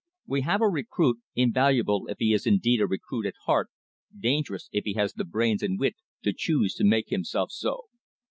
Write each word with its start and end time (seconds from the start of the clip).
We 0.25 0.41
have 0.41 0.61
a 0.61 0.67
recruit, 0.67 1.19
invaluable 1.35 2.07
if 2.07 2.17
he 2.17 2.33
is 2.33 2.47
indeed 2.47 2.81
a 2.81 2.87
recruit 2.87 3.27
at 3.27 3.35
heart, 3.45 3.69
dangerous 4.17 4.67
if 4.71 4.83
he 4.83 4.93
has 4.95 5.13
the 5.13 5.25
brains 5.25 5.61
and 5.61 5.79
wit 5.79 5.95
to 6.23 6.33
choose 6.35 6.73
to 6.77 6.83
make 6.83 7.09
himself 7.09 7.51
so. 7.51 7.83